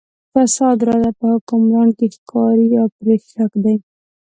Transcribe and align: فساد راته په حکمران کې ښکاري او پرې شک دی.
فساد 0.33 0.77
راته 0.87 1.09
په 1.19 1.25
حکمران 1.33 1.89
کې 1.97 2.05
ښکاري 2.15 2.67
او 2.81 2.87
پرې 2.97 3.15
شک 3.29 3.51
دی. 3.63 3.75